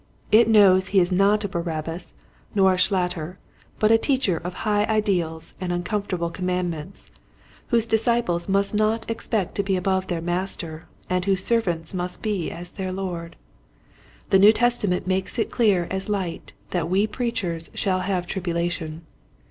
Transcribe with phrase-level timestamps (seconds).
[0.31, 2.15] It knows he is not a Barabbas
[2.55, 3.37] nor a Schlatter,
[3.77, 7.11] but a teacher of high ideals and uncomfortable commandments,
[7.67, 12.49] whose disciples must not expect to be above their master and whose servants must be
[12.49, 13.35] as their Lord.
[14.31, 19.05] The New Testament makes it clear as light that we preachers shall have tribulation.